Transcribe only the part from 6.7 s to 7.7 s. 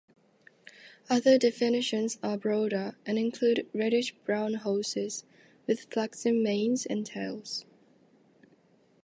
and tails.